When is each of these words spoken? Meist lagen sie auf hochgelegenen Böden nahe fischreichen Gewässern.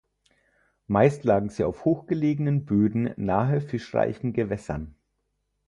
Meist 0.87 1.25
lagen 1.25 1.49
sie 1.49 1.63
auf 1.63 1.85
hochgelegenen 1.85 2.65
Böden 2.65 3.13
nahe 3.17 3.61
fischreichen 3.61 4.33
Gewässern. 4.33 4.95